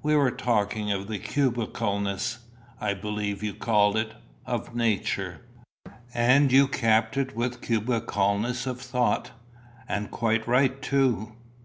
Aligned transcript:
We 0.00 0.14
were 0.14 0.30
talking 0.30 0.92
of 0.92 1.08
the 1.08 1.18
cubicalness 1.18 2.38
I 2.80 2.94
believe 2.94 3.42
you 3.42 3.52
called 3.52 3.96
it 3.96 4.14
of 4.46 4.76
nature." 4.76 5.40
"And 6.14 6.52
you 6.52 6.68
capped 6.68 7.16
it 7.16 7.34
with 7.34 7.54
the 7.60 7.66
cubicalness 7.66 8.64
of 8.68 8.80
thought. 8.80 9.32
And 9.88 10.08
quite 10.12 10.46
right 10.46 10.80
too. 10.80 11.32